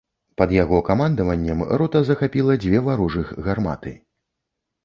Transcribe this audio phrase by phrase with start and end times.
[0.41, 3.95] Пад яго камандаваннем рота захапіла дзве варожых гарматы.